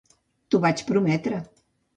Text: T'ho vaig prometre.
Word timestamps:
T'ho 0.55 0.61
vaig 0.63 0.83
prometre. 0.89 1.45